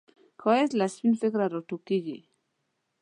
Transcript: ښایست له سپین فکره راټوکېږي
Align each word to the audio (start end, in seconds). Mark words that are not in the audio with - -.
ښایست 0.41 0.73
له 0.79 0.85
سپین 0.93 1.13
فکره 1.21 1.45
راټوکېږي 1.53 2.17